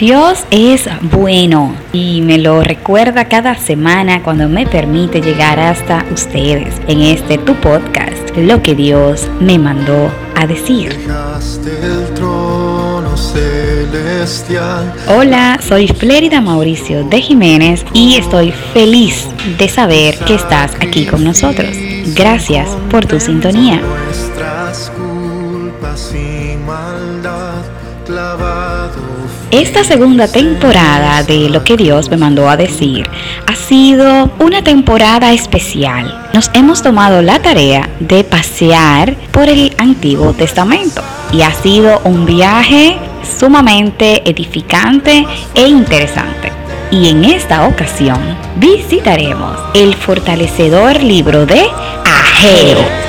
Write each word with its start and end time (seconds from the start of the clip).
Dios 0.00 0.46
es 0.50 0.88
bueno 1.12 1.76
y 1.92 2.22
me 2.22 2.38
lo 2.38 2.62
recuerda 2.62 3.26
cada 3.26 3.54
semana 3.56 4.22
cuando 4.22 4.48
me 4.48 4.66
permite 4.66 5.20
llegar 5.20 5.60
hasta 5.60 6.06
ustedes 6.10 6.74
en 6.88 7.02
este 7.02 7.36
tu 7.36 7.54
podcast, 7.56 8.34
lo 8.34 8.62
que 8.62 8.74
Dios 8.74 9.28
me 9.40 9.58
mandó 9.58 10.10
a 10.34 10.46
decir. 10.46 10.96
Hola, 15.06 15.60
soy 15.62 15.88
Flérida 15.88 16.40
Mauricio 16.40 17.04
de 17.04 17.20
Jiménez 17.20 17.84
y 17.92 18.16
estoy 18.16 18.52
feliz 18.72 19.28
de 19.58 19.68
saber 19.68 20.16
que 20.20 20.36
estás 20.36 20.76
aquí 20.76 21.04
con 21.04 21.22
nosotros. 21.22 21.76
Gracias 22.16 22.70
por 22.90 23.04
tu 23.04 23.20
sintonía. 23.20 23.82
Esta 29.50 29.82
segunda 29.82 30.28
temporada 30.28 31.24
de 31.24 31.48
Lo 31.48 31.64
que 31.64 31.76
Dios 31.76 32.08
me 32.08 32.16
mandó 32.16 32.48
a 32.48 32.56
decir 32.56 33.08
ha 33.48 33.56
sido 33.56 34.30
una 34.38 34.62
temporada 34.62 35.32
especial. 35.32 36.28
Nos 36.32 36.52
hemos 36.54 36.82
tomado 36.82 37.20
la 37.20 37.42
tarea 37.42 37.90
de 37.98 38.22
pasear 38.22 39.16
por 39.32 39.48
el 39.48 39.74
Antiguo 39.76 40.34
Testamento 40.34 41.02
y 41.32 41.42
ha 41.42 41.52
sido 41.52 42.00
un 42.04 42.26
viaje 42.26 42.96
sumamente 43.40 44.22
edificante 44.30 45.26
e 45.56 45.66
interesante. 45.66 46.52
Y 46.92 47.08
en 47.08 47.24
esta 47.24 47.66
ocasión 47.66 48.20
visitaremos 48.54 49.58
el 49.74 49.94
fortalecedor 49.96 51.02
libro 51.02 51.44
de 51.44 51.66
Ageo 52.04 52.99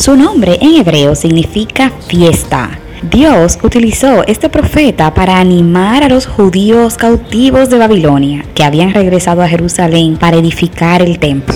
Su 0.00 0.16
nombre 0.16 0.56
en 0.62 0.76
hebreo 0.76 1.14
significa 1.14 1.92
fiesta. 2.08 2.70
Dios 3.02 3.58
utilizó 3.62 4.26
este 4.26 4.48
profeta 4.48 5.12
para 5.12 5.38
animar 5.38 6.02
a 6.02 6.08
los 6.08 6.26
judíos 6.26 6.96
cautivos 6.96 7.68
de 7.68 7.76
Babilonia 7.76 8.46
que 8.54 8.64
habían 8.64 8.94
regresado 8.94 9.42
a 9.42 9.48
Jerusalén 9.48 10.16
para 10.16 10.38
edificar 10.38 11.02
el 11.02 11.18
templo. 11.18 11.54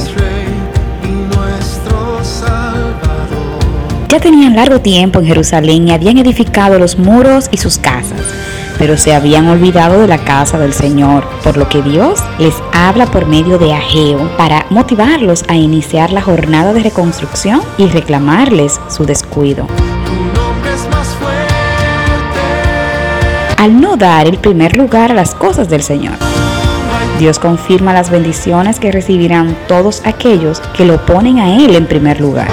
Ya 4.11 4.21
tenían 4.21 4.55
largo 4.55 4.79
tiempo 4.79 5.21
en 5.21 5.27
Jerusalén 5.27 5.89
y 5.89 5.93
habían 5.93 6.19
edificado 6.19 6.79
los 6.79 6.99
muros 6.99 7.49
y 7.51 7.57
sus 7.57 7.79
casas 7.79 8.21
pero 8.85 8.99
se 8.99 9.15
habían 9.15 9.49
olvidado 9.49 9.99
de 9.99 10.07
la 10.07 10.19
casa 10.19 10.59
del 10.59 10.75
Señor, 10.75 11.25
por 11.43 11.57
lo 11.57 11.71
que 11.71 11.81
Dios 11.81 12.23
les 12.39 12.53
habla 12.75 13.07
por 13.07 13.25
medio 13.25 13.57
de 13.57 13.73
Ageo 13.73 14.29
para 14.37 14.67
motivarlos 14.69 15.43
a 15.49 15.57
iniciar 15.57 16.13
la 16.13 16.21
jornada 16.21 16.75
de 16.75 16.83
reconstrucción 16.83 17.63
y 17.79 17.87
reclamarles 17.87 18.79
su 18.91 19.07
descuido. 19.07 19.67
Al 23.57 23.81
no 23.81 23.97
dar 23.97 24.27
el 24.27 24.37
primer 24.37 24.77
lugar 24.77 25.13
a 25.13 25.15
las 25.15 25.35
cosas 25.35 25.71
del 25.71 25.83
Señor, 25.83 26.17
Dios 27.19 27.39
confirma 27.39 27.95
las 27.95 28.11
bendiciones 28.11 28.79
que 28.79 28.93
recibirán 28.93 29.57
todos 29.67 30.03
aquellos 30.05 30.61
que 30.77 30.85
lo 30.85 31.07
ponen 31.07 31.39
a 31.39 31.57
Él 31.57 31.75
en 31.75 31.87
primer 31.87 32.21
lugar 32.21 32.49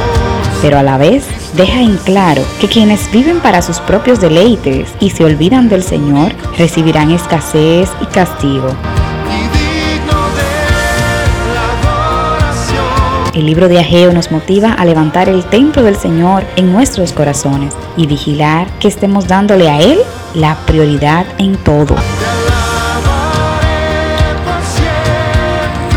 pero 0.61 0.77
a 0.77 0.83
la 0.83 0.97
vez 0.97 1.25
deja 1.53 1.81
en 1.81 1.97
claro 1.97 2.43
que 2.59 2.67
quienes 2.67 3.11
viven 3.11 3.39
para 3.39 3.61
sus 3.61 3.79
propios 3.79 4.19
deleites 4.19 4.89
y 4.99 5.09
se 5.09 5.23
olvidan 5.23 5.69
del 5.69 5.83
Señor 5.83 6.33
recibirán 6.57 7.11
escasez 7.11 7.89
y 8.01 8.05
castigo. 8.05 8.69
El 13.33 13.45
libro 13.45 13.69
de 13.69 13.79
Ageo 13.79 14.11
nos 14.11 14.29
motiva 14.29 14.73
a 14.73 14.83
levantar 14.83 15.29
el 15.29 15.45
templo 15.45 15.83
del 15.83 15.95
Señor 15.95 16.43
en 16.57 16.73
nuestros 16.73 17.13
corazones 17.13 17.73
y 17.95 18.05
vigilar 18.05 18.67
que 18.79 18.89
estemos 18.89 19.27
dándole 19.27 19.69
a 19.69 19.79
Él 19.79 19.99
la 20.33 20.57
prioridad 20.65 21.25
en 21.37 21.55
todo. 21.55 21.95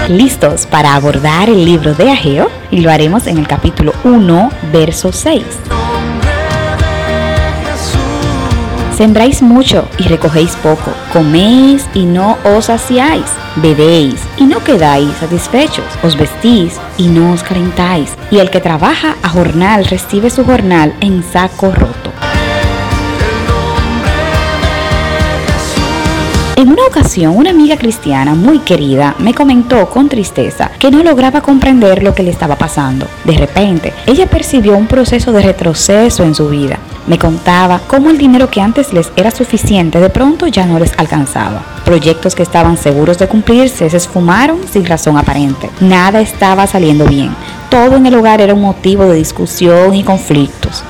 Listos 0.08 0.66
para 0.66 0.94
abordar 0.94 1.48
el 1.48 1.64
libro 1.64 1.94
de 1.94 2.10
Ageo 2.10 2.50
y 2.70 2.80
lo 2.80 2.90
haremos 2.90 3.26
en 3.26 3.38
el 3.38 3.46
capítulo 3.46 3.92
1, 4.04 4.50
verso 4.72 5.12
6. 5.12 5.44
Sembráis 8.96 9.42
mucho 9.42 9.88
y 9.98 10.04
recogéis 10.04 10.54
poco, 10.56 10.92
coméis 11.12 11.84
y 11.94 12.04
no 12.04 12.38
os 12.44 12.66
saciáis, 12.66 13.26
bebéis 13.56 14.20
y 14.36 14.44
no 14.44 14.62
quedáis 14.62 15.10
satisfechos, 15.16 15.84
os 16.04 16.16
vestís 16.16 16.78
y 16.96 17.08
no 17.08 17.32
os 17.32 17.42
calentáis, 17.42 18.16
y 18.30 18.38
el 18.38 18.50
que 18.50 18.60
trabaja 18.60 19.16
a 19.22 19.28
jornal 19.30 19.84
recibe 19.86 20.30
su 20.30 20.44
jornal 20.44 20.94
en 21.00 21.24
saco 21.24 21.72
roto. 21.72 22.13
En 26.64 26.70
una 26.70 26.86
ocasión, 26.86 27.36
una 27.36 27.50
amiga 27.50 27.76
cristiana 27.76 28.34
muy 28.34 28.60
querida 28.60 29.14
me 29.18 29.34
comentó 29.34 29.86
con 29.90 30.08
tristeza 30.08 30.70
que 30.78 30.90
no 30.90 31.02
lograba 31.02 31.42
comprender 31.42 32.02
lo 32.02 32.14
que 32.14 32.22
le 32.22 32.30
estaba 32.30 32.56
pasando. 32.56 33.06
De 33.24 33.36
repente, 33.36 33.92
ella 34.06 34.24
percibió 34.24 34.74
un 34.74 34.86
proceso 34.86 35.30
de 35.30 35.42
retroceso 35.42 36.24
en 36.24 36.34
su 36.34 36.48
vida. 36.48 36.78
Me 37.06 37.18
contaba 37.18 37.82
cómo 37.86 38.08
el 38.08 38.16
dinero 38.16 38.48
que 38.48 38.62
antes 38.62 38.94
les 38.94 39.12
era 39.14 39.30
suficiente 39.30 40.00
de 40.00 40.08
pronto 40.08 40.46
ya 40.46 40.64
no 40.64 40.78
les 40.78 40.98
alcanzaba. 40.98 41.62
Proyectos 41.84 42.34
que 42.34 42.42
estaban 42.42 42.78
seguros 42.78 43.18
de 43.18 43.28
cumplirse 43.28 43.90
se 43.90 43.96
esfumaron 43.98 44.60
sin 44.66 44.86
razón 44.86 45.18
aparente. 45.18 45.68
Nada 45.80 46.22
estaba 46.22 46.66
saliendo 46.66 47.04
bien. 47.04 47.36
Todo 47.68 47.96
en 47.96 48.06
el 48.06 48.14
hogar 48.14 48.40
era 48.40 48.54
un 48.54 48.62
motivo 48.62 49.04
de 49.04 49.16
discusión 49.16 49.94
y 49.94 50.02
conflictos. 50.02 50.82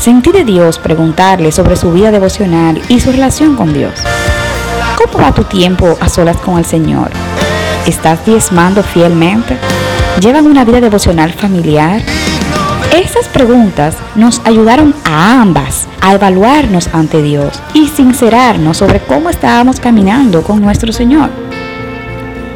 Sentí 0.00 0.32
de 0.32 0.44
Dios 0.44 0.80
preguntarle 0.80 1.52
sobre 1.52 1.76
su 1.76 1.92
vida 1.92 2.10
devocional 2.10 2.82
y 2.88 2.98
su 2.98 3.12
relación 3.12 3.54
con 3.54 3.72
Dios. 3.72 3.94
¿Cómo 5.12 5.22
va 5.22 5.32
tu 5.32 5.44
tiempo 5.44 5.98
a 6.00 6.08
solas 6.08 6.38
con 6.38 6.58
el 6.58 6.64
Señor? 6.64 7.10
¿Estás 7.86 8.24
diezmando 8.24 8.82
fielmente? 8.82 9.58
¿Llevan 10.20 10.46
una 10.46 10.64
vida 10.64 10.80
devocional 10.80 11.32
familiar? 11.32 12.00
Esas 12.96 13.28
preguntas 13.28 13.96
nos 14.14 14.40
ayudaron 14.44 14.94
a 15.04 15.42
ambas 15.42 15.86
a 16.00 16.14
evaluarnos 16.14 16.88
ante 16.92 17.20
Dios 17.22 17.60
y 17.74 17.88
sincerarnos 17.88 18.78
sobre 18.78 19.00
cómo 19.00 19.28
estábamos 19.28 19.78
caminando 19.78 20.42
con 20.42 20.62
nuestro 20.62 20.90
Señor. 20.90 21.28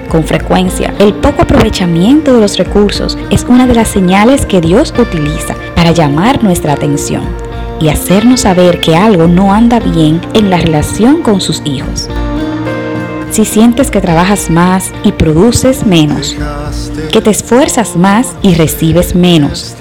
Con 0.08 0.24
frecuencia, 0.24 0.94
el 0.98 1.14
poco 1.14 1.42
aprovechamiento 1.42 2.32
de 2.32 2.40
los 2.40 2.56
recursos 2.56 3.18
es 3.28 3.44
una 3.44 3.66
de 3.66 3.74
las 3.74 3.88
señales 3.88 4.46
que 4.46 4.62
Dios 4.62 4.94
utiliza 4.98 5.54
para 5.76 5.92
llamar 5.92 6.42
nuestra 6.42 6.72
atención 6.72 7.24
y 7.78 7.90
hacernos 7.90 8.40
saber 8.40 8.80
que 8.80 8.96
algo 8.96 9.26
no 9.28 9.52
anda 9.52 9.80
bien 9.80 10.22
en 10.32 10.48
la 10.48 10.56
relación 10.56 11.22
con 11.22 11.42
sus 11.42 11.60
hijos 11.64 12.08
si 13.38 13.44
sientes 13.44 13.92
que 13.92 14.00
trabajas 14.00 14.50
más 14.50 14.90
y 15.04 15.12
produces 15.12 15.86
menos, 15.86 16.34
que 17.12 17.20
te 17.20 17.30
esfuerzas 17.30 17.94
más 17.94 18.34
y 18.42 18.54
recibes 18.54 19.14
menos, 19.14 19.76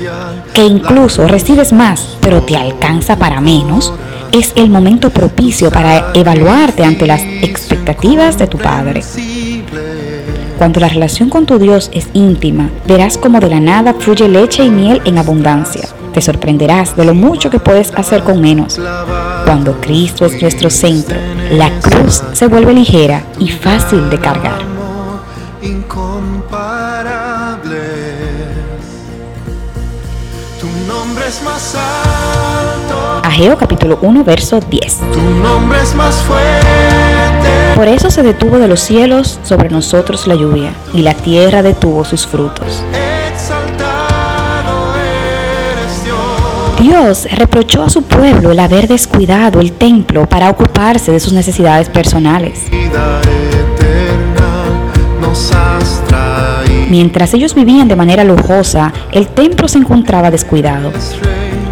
que 0.53 0.63
incluso 0.63 1.27
recibes 1.27 1.73
más 1.73 2.17
pero 2.21 2.43
te 2.43 2.55
alcanza 2.55 3.17
para 3.17 3.41
menos, 3.41 3.91
es 4.31 4.53
el 4.57 4.69
momento 4.69 5.09
propicio 5.09 5.71
para 5.71 6.11
evaluarte 6.13 6.83
ante 6.83 7.07
las 7.07 7.23
expectativas 7.41 8.37
de 8.37 8.45
tu 8.45 8.59
Padre. 8.59 9.01
Cuando 10.59 10.79
la 10.79 10.89
relación 10.89 11.31
con 11.31 11.47
tu 11.47 11.57
Dios 11.57 11.89
es 11.95 12.09
íntima, 12.13 12.69
verás 12.85 13.17
como 13.17 13.39
de 13.39 13.49
la 13.49 13.59
nada 13.59 13.95
fluye 13.95 14.27
leche 14.27 14.65
y 14.65 14.69
miel 14.69 15.01
en 15.03 15.17
abundancia. 15.17 15.89
Te 16.13 16.21
sorprenderás 16.21 16.95
de 16.95 17.05
lo 17.05 17.13
mucho 17.13 17.49
que 17.49 17.59
puedes 17.59 17.93
hacer 17.95 18.23
con 18.23 18.41
menos. 18.41 18.79
Cuando 19.45 19.79
Cristo 19.79 20.25
es 20.25 20.41
nuestro 20.41 20.69
centro, 20.69 21.17
la 21.51 21.69
cruz 21.79 22.23
se 22.33 22.47
vuelve 22.47 22.73
ligera 22.73 23.23
y 23.39 23.49
fácil 23.49 24.09
de 24.09 24.17
cargar. 24.19 24.59
Ageo 33.23 33.57
capítulo 33.57 33.99
1 34.01 34.23
verso 34.23 34.59
10. 34.59 34.97
Por 37.75 37.87
eso 37.87 38.09
se 38.09 38.23
detuvo 38.23 38.57
de 38.57 38.67
los 38.67 38.79
cielos 38.79 39.39
sobre 39.43 39.69
nosotros 39.69 40.25
la 40.25 40.35
lluvia, 40.35 40.73
y 40.93 41.03
la 41.03 41.13
tierra 41.13 41.61
detuvo 41.61 42.03
sus 42.05 42.25
frutos. 42.25 42.81
Dios 46.87 47.27
reprochó 47.29 47.83
a 47.83 47.89
su 47.89 48.03
pueblo 48.03 48.51
el 48.51 48.59
haber 48.61 48.87
descuidado 48.87 49.59
el 49.59 49.73
templo 49.73 50.25
para 50.25 50.49
ocuparse 50.49 51.11
de 51.11 51.19
sus 51.19 51.33
necesidades 51.33 51.89
personales. 51.89 52.61
Mientras 56.89 57.33
ellos 57.33 57.55
vivían 57.55 57.89
de 57.89 57.97
manera 57.97 58.23
lujosa, 58.23 58.93
el 59.11 59.27
templo 59.27 59.67
se 59.67 59.79
encontraba 59.79 60.31
descuidado. 60.31 60.93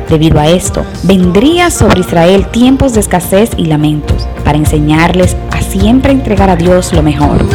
Debido 0.09 0.38
a 0.38 0.50
esto, 0.50 0.85
vendría 1.03 1.71
sobre 1.71 2.01
Israel 2.01 2.47
tiempos 2.47 2.94
de 2.94 3.00
escasez 3.00 3.51
y 3.56 3.68
lamentos, 3.68 4.27
para 4.44 4.57
enseñarles 4.57 5.38
a 5.50 5.61
siempre 5.61 6.11
entregar 6.11 6.50
a 6.50 6.57
Dios 6.57 6.91
lo 6.91 7.01
mejor. 7.01 7.45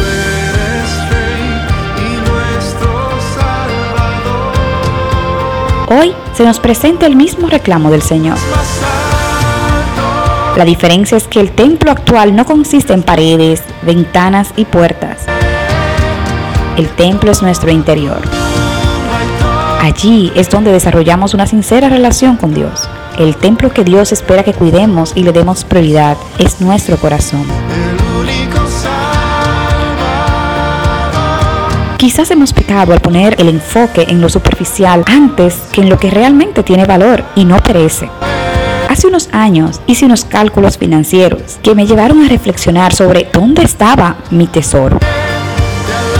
Se 6.33 6.43
nos 6.43 6.59
presenta 6.59 7.05
el 7.05 7.15
mismo 7.15 7.47
reclamo 7.47 7.91
del 7.91 8.01
Señor. 8.01 8.37
La 10.57 10.65
diferencia 10.65 11.17
es 11.17 11.27
que 11.27 11.39
el 11.39 11.51
templo 11.51 11.91
actual 11.91 12.35
no 12.35 12.45
consiste 12.45 12.93
en 12.93 13.03
paredes, 13.03 13.63
ventanas 13.83 14.49
y 14.57 14.65
puertas. 14.65 15.19
El 16.77 16.89
templo 16.89 17.31
es 17.31 17.41
nuestro 17.41 17.71
interior. 17.71 18.19
Allí 19.81 20.31
es 20.35 20.49
donde 20.49 20.71
desarrollamos 20.71 21.33
una 21.33 21.47
sincera 21.47 21.89
relación 21.89 22.37
con 22.37 22.53
Dios. 22.53 22.87
El 23.17 23.35
templo 23.35 23.71
que 23.71 23.83
Dios 23.83 24.11
espera 24.11 24.43
que 24.43 24.53
cuidemos 24.53 25.13
y 25.15 25.23
le 25.23 25.31
demos 25.31 25.63
prioridad 25.63 26.17
es 26.37 26.61
nuestro 26.61 26.97
corazón. 26.97 27.45
Quizás 32.01 32.31
hemos 32.31 32.51
pecado 32.51 32.93
al 32.93 32.99
poner 32.99 33.35
el 33.39 33.47
enfoque 33.47 34.07
en 34.09 34.21
lo 34.21 34.27
superficial 34.27 35.03
antes 35.05 35.61
que 35.71 35.81
en 35.81 35.89
lo 35.89 35.99
que 35.99 36.09
realmente 36.09 36.63
tiene 36.63 36.85
valor 36.85 37.23
y 37.35 37.45
no 37.45 37.61
perece. 37.61 38.09
Hace 38.89 39.05
unos 39.05 39.29
años 39.31 39.81
hice 39.85 40.05
unos 40.05 40.25
cálculos 40.25 40.79
financieros 40.79 41.59
que 41.61 41.75
me 41.75 41.85
llevaron 41.85 42.23
a 42.23 42.27
reflexionar 42.27 42.91
sobre 42.91 43.29
dónde 43.31 43.61
estaba 43.61 44.15
mi 44.31 44.47
tesoro. 44.47 44.97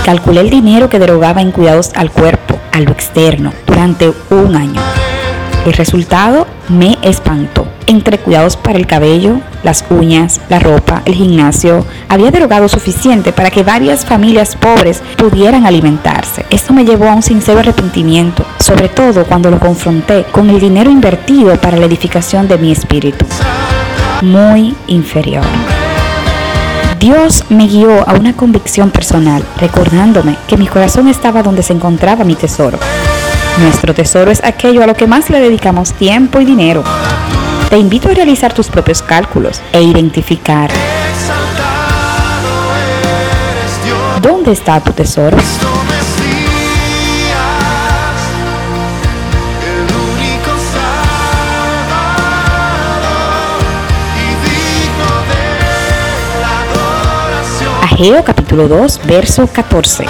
Calculé 0.05 0.41
el 0.41 0.51
dinero 0.51 0.87
que 0.87 0.99
derogaba 0.99 1.41
en 1.41 1.49
cuidados 1.49 1.89
al 1.95 2.11
cuerpo, 2.11 2.59
a 2.71 2.79
lo 2.79 2.91
externo, 2.91 3.51
durante 3.65 4.13
un 4.29 4.55
año. 4.55 4.79
El 5.65 5.73
resultado 5.73 6.45
me 6.69 6.99
espantó. 7.01 7.70
Entre 7.87 8.17
cuidados 8.17 8.55
para 8.57 8.77
el 8.77 8.87
cabello, 8.87 9.39
las 9.63 9.83
uñas, 9.89 10.39
la 10.49 10.59
ropa, 10.59 11.01
el 11.05 11.15
gimnasio, 11.15 11.85
había 12.09 12.31
derogado 12.31 12.69
suficiente 12.69 13.33
para 13.33 13.49
que 13.49 13.63
varias 13.63 14.05
familias 14.05 14.55
pobres 14.55 15.01
pudieran 15.17 15.65
alimentarse. 15.65 16.45
Esto 16.49 16.73
me 16.73 16.85
llevó 16.85 17.09
a 17.09 17.15
un 17.15 17.21
sincero 17.21 17.59
arrepentimiento, 17.59 18.45
sobre 18.59 18.89
todo 18.89 19.25
cuando 19.25 19.49
lo 19.49 19.59
confronté 19.59 20.23
con 20.31 20.49
el 20.49 20.59
dinero 20.59 20.89
invertido 20.89 21.55
para 21.57 21.77
la 21.77 21.85
edificación 21.85 22.47
de 22.47 22.57
mi 22.57 22.71
espíritu. 22.71 23.25
Muy 24.21 24.75
inferior. 24.87 25.43
Dios 26.99 27.45
me 27.49 27.65
guió 27.65 28.07
a 28.07 28.13
una 28.13 28.33
convicción 28.33 28.91
personal, 28.91 29.43
recordándome 29.57 30.37
que 30.47 30.55
mi 30.55 30.67
corazón 30.67 31.07
estaba 31.07 31.41
donde 31.41 31.63
se 31.63 31.73
encontraba 31.73 32.23
mi 32.23 32.35
tesoro. 32.35 32.77
Nuestro 33.59 33.95
tesoro 33.95 34.29
es 34.29 34.43
aquello 34.43 34.83
a 34.83 34.87
lo 34.87 34.95
que 34.95 35.07
más 35.07 35.29
le 35.31 35.39
dedicamos 35.39 35.93
tiempo 35.93 36.39
y 36.39 36.45
dinero. 36.45 36.83
Te 37.71 37.77
invito 37.77 38.09
a 38.09 38.13
realizar 38.13 38.53
tus 38.53 38.67
propios 38.67 39.01
cálculos 39.01 39.61
e 39.71 39.81
identificar 39.81 40.69
dónde 44.21 44.51
está 44.51 44.81
tu 44.81 44.91
tesoro. 44.91 45.37
Ageo 57.83 58.21
capítulo 58.25 58.67
2, 58.67 58.99
verso 59.05 59.47
14. 59.47 60.03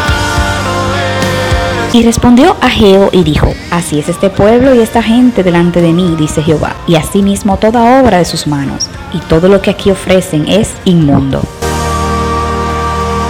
Y 1.94 2.04
respondió 2.04 2.56
Ageo 2.62 3.10
y 3.12 3.24
dijo, 3.24 3.54
Así 3.70 4.00
es 4.00 4.08
este 4.08 4.30
pueblo 4.30 4.74
y 4.74 4.80
esta 4.80 5.04
gente 5.04 5.44
delante 5.44 5.82
de 5.82 5.92
mí, 5.92 6.16
dice 6.18 6.42
Jehová, 6.42 6.74
y 6.88 6.96
asimismo 6.96 7.58
toda 7.58 8.02
obra 8.02 8.20
de 8.20 8.26
sus 8.26 8.48
manos, 8.48 8.90
y 9.14 9.20
todo 9.20 9.50
lo 9.50 9.62
que 9.62 9.72
aquí 9.72 9.92
ofrecen 9.92 10.48
es 10.48 10.72
inmundo. 10.86 11.42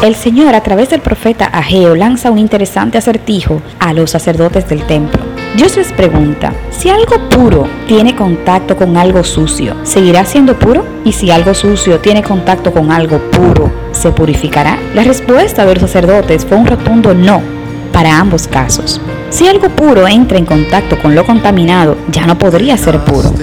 El 0.03 0.15
Señor 0.15 0.53
a 0.53 0.61
través 0.61 0.91
del 0.91 1.01
profeta 1.01 1.45
Ageo 1.45 1.95
lanza 1.95 2.29
un 2.29 2.37
interesante 2.37 2.99
acertijo 2.99 3.63
a 3.79 3.93
los 3.93 4.11
sacerdotes 4.11 4.69
del 4.69 4.83
templo. 4.83 5.21
Dios 5.55 5.75
les 5.75 5.91
pregunta, 5.91 6.53
si 6.69 6.89
algo 6.89 7.29
puro 7.29 7.67
tiene 7.87 8.15
contacto 8.15 8.77
con 8.77 8.95
algo 8.95 9.23
sucio, 9.23 9.75
¿seguirá 9.83 10.23
siendo 10.23 10.57
puro? 10.57 10.85
Y 11.03 11.13
si 11.13 11.31
algo 11.31 11.55
sucio 11.55 11.99
tiene 11.99 12.21
contacto 12.21 12.71
con 12.71 12.91
algo 12.91 13.17
puro, 13.31 13.71
¿se 13.91 14.11
purificará? 14.11 14.77
La 14.93 15.03
respuesta 15.03 15.65
de 15.65 15.73
los 15.73 15.81
sacerdotes 15.81 16.45
fue 16.45 16.57
un 16.57 16.67
rotundo 16.67 17.13
no, 17.13 17.41
para 17.91 18.19
ambos 18.19 18.47
casos. 18.47 19.01
Si 19.29 19.47
algo 19.47 19.69
puro 19.69 20.07
entra 20.07 20.37
en 20.37 20.45
contacto 20.45 20.99
con 21.01 21.15
lo 21.15 21.25
contaminado, 21.25 21.97
ya 22.09 22.25
no 22.25 22.37
podría 22.37 22.77
ser 22.77 22.99
puro. 22.99 23.33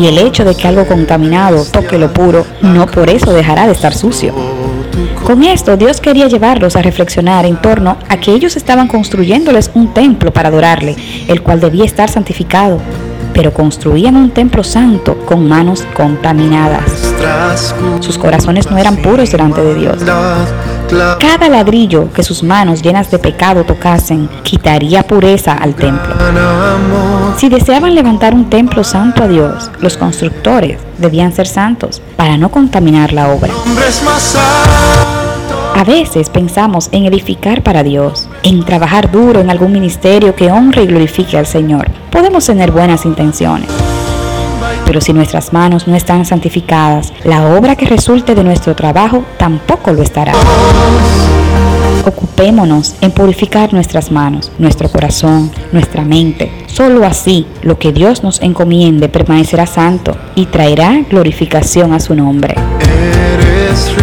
Y 0.00 0.06
el 0.06 0.18
hecho 0.18 0.44
de 0.44 0.54
que 0.54 0.68
algo 0.68 0.86
contaminado 0.86 1.64
toque 1.64 1.98
lo 1.98 2.12
puro, 2.12 2.46
no 2.62 2.86
por 2.86 3.10
eso 3.10 3.32
dejará 3.32 3.66
de 3.66 3.72
estar 3.72 3.94
sucio. 3.94 4.34
Con 5.24 5.44
esto, 5.44 5.76
Dios 5.76 6.00
quería 6.00 6.26
llevarlos 6.26 6.74
a 6.74 6.82
reflexionar 6.82 7.44
en 7.44 7.60
torno 7.60 7.98
a 8.08 8.16
que 8.16 8.32
ellos 8.32 8.56
estaban 8.56 8.88
construyéndoles 8.88 9.70
un 9.74 9.92
templo 9.92 10.32
para 10.32 10.48
adorarle, 10.48 10.96
el 11.28 11.42
cual 11.42 11.60
debía 11.60 11.84
estar 11.84 12.08
santificado, 12.08 12.80
pero 13.34 13.52
construían 13.52 14.16
un 14.16 14.30
templo 14.30 14.64
santo 14.64 15.18
con 15.26 15.46
manos 15.46 15.84
contaminadas. 15.94 17.14
Sus 18.00 18.16
corazones 18.16 18.70
no 18.70 18.78
eran 18.78 18.96
puros 18.96 19.30
delante 19.30 19.62
de 19.62 19.74
Dios. 19.74 19.98
Cada 21.18 21.48
ladrillo 21.48 22.12
que 22.12 22.22
sus 22.22 22.42
manos 22.42 22.82
llenas 22.82 23.10
de 23.10 23.18
pecado 23.18 23.64
tocasen 23.64 24.28
quitaría 24.42 25.02
pureza 25.02 25.52
al 25.52 25.74
templo. 25.74 26.14
Si 27.36 27.48
deseaban 27.48 27.94
levantar 27.94 28.34
un 28.34 28.48
templo 28.50 28.82
santo 28.84 29.22
a 29.22 29.28
Dios, 29.28 29.70
los 29.80 29.96
constructores 29.96 30.78
debían 30.98 31.32
ser 31.32 31.46
santos 31.46 32.02
para 32.16 32.36
no 32.36 32.50
contaminar 32.50 33.12
la 33.12 33.28
obra. 33.28 33.52
A 35.74 35.84
veces 35.84 36.28
pensamos 36.30 36.88
en 36.90 37.06
edificar 37.06 37.62
para 37.62 37.82
Dios, 37.82 38.28
en 38.42 38.64
trabajar 38.64 39.10
duro 39.12 39.40
en 39.40 39.50
algún 39.50 39.72
ministerio 39.72 40.34
que 40.34 40.50
honre 40.50 40.82
y 40.82 40.86
glorifique 40.86 41.38
al 41.38 41.46
Señor. 41.46 41.88
Podemos 42.10 42.46
tener 42.46 42.72
buenas 42.72 43.04
intenciones. 43.04 43.68
Pero 44.88 45.02
si 45.02 45.12
nuestras 45.12 45.52
manos 45.52 45.86
no 45.86 45.94
están 45.94 46.24
santificadas, 46.24 47.12
la 47.22 47.54
obra 47.54 47.76
que 47.76 47.84
resulte 47.84 48.34
de 48.34 48.42
nuestro 48.42 48.74
trabajo 48.74 49.22
tampoco 49.36 49.92
lo 49.92 50.00
estará. 50.00 50.32
Ocupémonos 52.06 52.94
en 53.02 53.10
purificar 53.10 53.74
nuestras 53.74 54.10
manos, 54.10 54.50
nuestro 54.58 54.88
corazón, 54.88 55.52
nuestra 55.72 56.06
mente. 56.06 56.50
Solo 56.68 57.04
así 57.04 57.46
lo 57.60 57.78
que 57.78 57.92
Dios 57.92 58.22
nos 58.22 58.40
encomiende 58.40 59.10
permanecerá 59.10 59.66
santo 59.66 60.16
y 60.34 60.46
traerá 60.46 61.04
glorificación 61.10 61.92
a 61.92 62.00
su 62.00 62.14
nombre. 62.14 62.54
Eres 62.80 63.94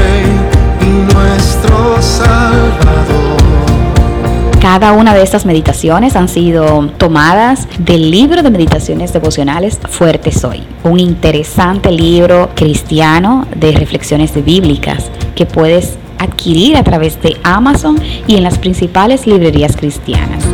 Cada 4.66 4.94
una 4.94 5.14
de 5.14 5.22
estas 5.22 5.46
meditaciones 5.46 6.16
han 6.16 6.28
sido 6.28 6.88
tomadas 6.98 7.68
del 7.78 8.10
libro 8.10 8.42
de 8.42 8.50
meditaciones 8.50 9.14
devocionales 9.14 9.80
Fuerte 9.90 10.32
Soy, 10.32 10.64
un 10.84 11.00
interesante 11.00 11.92
libro 11.92 12.50
cristiano 12.56 13.46
de 13.56 13.74
reflexiones 13.74 14.44
bíblicas 14.44 15.12
que 15.36 15.46
puedes 15.46 16.00
adquirir 16.18 16.78
a 16.78 16.84
través 16.84 17.22
de 17.22 17.38
Amazon 17.44 18.02
y 18.26 18.38
en 18.38 18.44
las 18.44 18.58
principales 18.58 19.28
librerías 19.28 19.78
cristianas. 19.78 20.45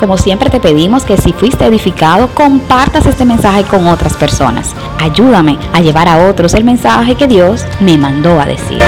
Como 0.00 0.16
siempre 0.16 0.48
te 0.48 0.60
pedimos 0.60 1.04
que 1.04 1.18
si 1.18 1.34
fuiste 1.34 1.66
edificado, 1.66 2.28
compartas 2.28 3.04
este 3.04 3.26
mensaje 3.26 3.64
con 3.64 3.86
otras 3.86 4.14
personas. 4.14 4.74
Ayúdame 4.98 5.58
a 5.74 5.82
llevar 5.82 6.08
a 6.08 6.26
otros 6.30 6.54
el 6.54 6.64
mensaje 6.64 7.16
que 7.16 7.26
Dios 7.26 7.66
me 7.80 7.98
mandó 7.98 8.40
a 8.40 8.46
decir. 8.46 8.78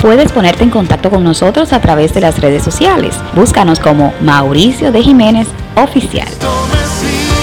Puedes 0.00 0.30
ponerte 0.30 0.62
en 0.62 0.70
contacto 0.70 1.10
con 1.10 1.24
nosotros 1.24 1.72
a 1.72 1.80
través 1.80 2.14
de 2.14 2.20
las 2.20 2.40
redes 2.40 2.62
sociales. 2.62 3.16
Búscanos 3.34 3.80
como 3.80 4.14
Mauricio 4.20 4.92
de 4.92 5.02
Jiménez 5.02 5.48
Oficial. 5.74 6.28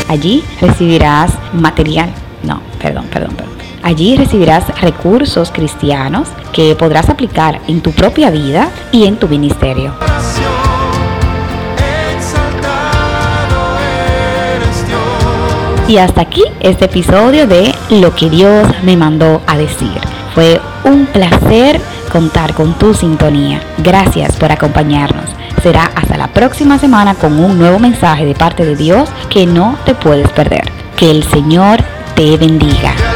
Allí 0.08 0.46
recibirás 0.62 1.34
material. 1.52 2.10
No, 2.44 2.62
perdón, 2.80 3.06
perdón, 3.12 3.36
perdón. 3.36 3.55
Allí 3.86 4.18
recibirás 4.18 4.66
recursos 4.82 5.52
cristianos 5.52 6.28
que 6.52 6.76
podrás 6.76 7.08
aplicar 7.08 7.62
en 7.68 7.82
tu 7.82 7.92
propia 7.92 8.32
vida 8.32 8.72
y 8.92 9.06
en 9.06 9.18
tu 9.18 9.28
ministerio. 9.28 9.94
Y 15.88 15.98
hasta 15.98 16.22
aquí 16.22 16.42
este 16.62 16.86
episodio 16.86 17.46
de 17.46 17.76
Lo 17.92 18.16
que 18.16 18.32
Dios 18.32 18.68
me 18.82 18.98
mandó 18.98 19.44
a 19.46 19.56
decir. 19.56 20.02
Fue 20.34 20.60
un 20.84 21.06
placer 21.06 21.80
contar 22.12 22.56
con 22.56 22.74
tu 22.80 22.96
sintonía. 22.96 23.62
Gracias 23.78 24.36
por 24.38 24.52
acompañarnos. 24.52 25.30
Será 25.62 25.92
hasta 25.94 26.18
la 26.18 26.30
próxima 26.30 26.80
semana 26.80 27.14
con 27.14 27.38
un 27.38 27.60
nuevo 27.60 27.78
mensaje 27.78 28.26
de 28.26 28.34
parte 28.34 28.66
de 28.66 28.76
Dios 28.76 29.10
que 29.30 29.46
no 29.46 29.78
te 29.86 29.94
puedes 29.94 30.30
perder. 30.30 30.72
Que 30.98 31.12
el 31.12 31.24
Señor 31.24 31.84
te 32.16 32.36
bendiga. 32.38 33.15